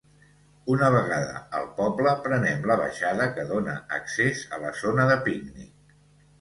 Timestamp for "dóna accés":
3.53-4.45